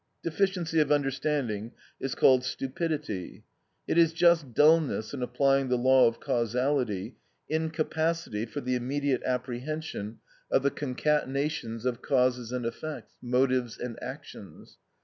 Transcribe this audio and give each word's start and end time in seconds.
Deficiency 0.23 0.79
of 0.79 0.91
understanding 0.91 1.73
is 1.99 2.15
called 2.15 2.43
stupidity. 2.43 3.43
It 3.87 3.99
is 3.99 4.13
just 4.13 4.51
dulness 4.55 5.13
in 5.13 5.21
applying 5.21 5.67
the 5.69 5.77
law 5.77 6.07
of 6.07 6.19
causality, 6.19 7.17
incapacity 7.49 8.47
for 8.47 8.61
the 8.61 8.73
immediate 8.73 9.21
apprehension 9.21 10.17
of 10.49 10.63
the 10.63 10.71
concatenations 10.71 11.85
of 11.85 12.01
causes 12.01 12.51
and 12.51 12.65
effects, 12.65 13.15
motives 13.21 13.77
and 13.77 14.01
actions. 14.01 14.79